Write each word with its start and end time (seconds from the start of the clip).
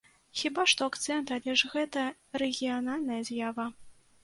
Хіба 0.39 0.63
што 0.71 0.87
акцэнт, 0.91 1.33
але 1.35 1.51
ж 1.61 1.69
гэта 1.75 2.07
рэгіянальная 2.45 3.21
з'ява. 3.31 3.71